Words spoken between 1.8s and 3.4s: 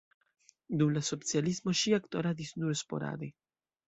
ŝi aktoradis nur sporade.